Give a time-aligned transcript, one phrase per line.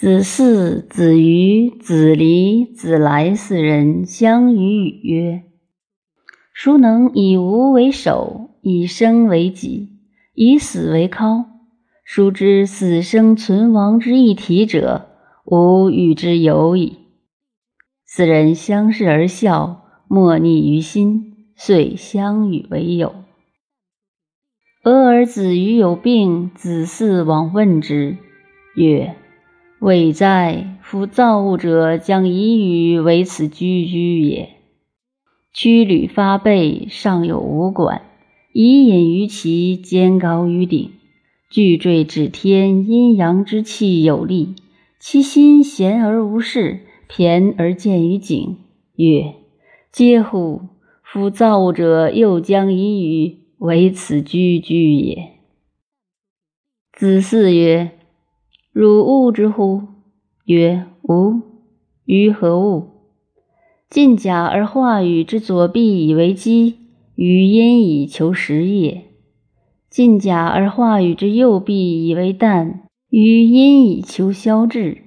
[0.00, 5.42] 子嗣、子瑜、子离、子来四人相与语曰
[6.56, 9.90] ：“孰能以无为首，以生为己，
[10.32, 11.44] 以死为尻？
[12.02, 15.10] 孰知死生存亡之一体者，
[15.44, 16.96] 吾与之有矣。”
[18.08, 23.12] 四人相视而笑，莫逆于心，遂相与为友。
[24.84, 28.16] 俄而子瑜有病，子嗣往问之，
[28.74, 29.14] 曰：
[29.80, 30.78] 伟哉！
[30.82, 34.50] 夫造物者将以予为此居居也。
[35.54, 38.02] 曲履发背，上有五管，
[38.52, 40.90] 以隐于其肩高于顶，
[41.48, 44.54] 巨坠指天，阴阳之气有力。
[44.98, 48.58] 其心闲而无事，骈而见于景，
[48.96, 49.32] 曰：
[49.90, 50.60] 嗟乎！
[51.02, 55.30] 夫造物者又将以予为此居居也。
[56.92, 57.92] 子嗣曰。
[58.72, 59.82] 汝物之乎？
[60.44, 61.40] 曰：吾。
[62.04, 62.86] 于何物？
[63.88, 66.76] 进甲而化羽之左臂以为鸡，
[67.16, 69.06] 于阴以求食也；
[69.90, 74.98] 进甲而化羽之右臂以为蛋，于阴以求消滞；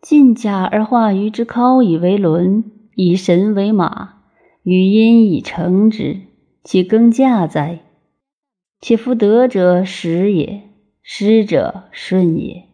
[0.00, 4.22] 进甲而化羽之尻以为轮，以神为马，
[4.62, 6.20] 于阴以乘之。
[6.62, 7.80] 其更驾哉？
[8.80, 10.62] 且夫得者时也，
[11.02, 12.64] 失者顺也。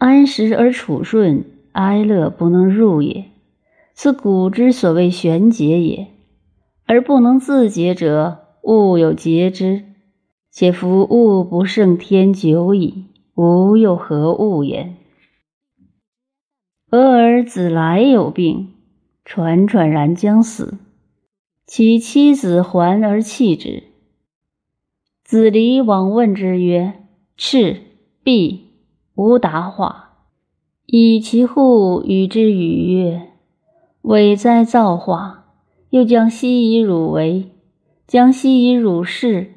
[0.00, 3.26] 安时而处顺，哀乐不能入也。
[3.92, 6.06] 此古之所谓玄结也。
[6.86, 9.84] 而不能自结者，物有节之。
[10.50, 14.96] 且夫物不胜天久矣，吾又何物焉？
[16.92, 18.72] 俄而子来有病，
[19.26, 20.78] 喘喘然将死，
[21.66, 23.82] 其妻子还而弃之。
[25.22, 26.94] 子离往问之曰
[27.36, 27.82] ：“赤，
[28.24, 28.68] 必。”
[29.20, 30.12] 无答话，
[30.86, 33.32] 以其户与之语曰
[34.00, 35.44] ：“伟哉造化！
[35.90, 37.50] 又将悉以汝为，
[38.06, 39.52] 将悉以汝事，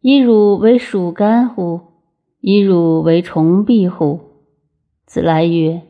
[0.00, 1.80] 以汝为属肝乎？
[2.40, 4.18] 以汝为虫臂乎？”
[5.06, 5.82] 子来曰：“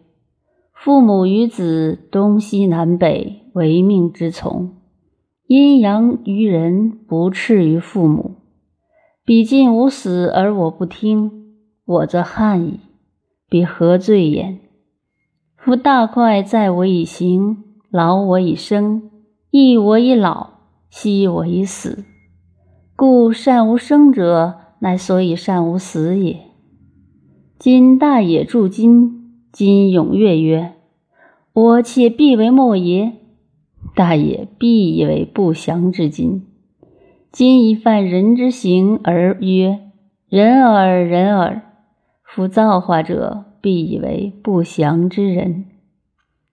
[0.75, 4.75] 父母与子，东西南北，为命之从。
[5.47, 8.33] 阴阳于人，不斥于父母。
[9.25, 11.55] 彼今吾死而我不听，
[11.87, 12.81] 我则憾矣。”
[13.55, 14.59] 彼何罪焉？
[15.57, 19.13] 夫大块在我以行，劳我以生，
[19.53, 20.55] 益我以老，
[20.91, 22.05] 息我以死。
[22.97, 26.41] 故善无生者，乃所以善无死也。
[27.57, 30.73] 今大也助今，今踊跃曰
[31.55, 33.13] ：“我且必为末也。”
[33.95, 36.45] 大也必以为不祥之今。
[37.31, 39.79] 今以犯人之行而曰
[40.29, 41.63] ：“人耳，人耳。”
[42.35, 45.67] 夫造化者，必以为不祥之人。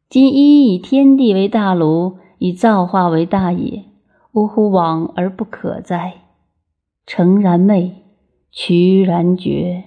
[0.07, 3.85] 今一以天地为大炉，以造化为大也，
[4.33, 6.13] 呜呼，往而不可哉？
[7.07, 7.95] 诚然昧，
[8.51, 9.85] 屈然绝。